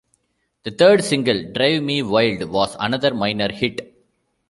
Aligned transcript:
The 0.63 0.71
third 0.71 1.03
single, 1.03 1.53
"Drive 1.53 1.83
Me 1.83 2.01
Wild", 2.01 2.49
was 2.49 2.75
another 2.79 3.13
minor 3.13 3.51
hit. 3.53 3.93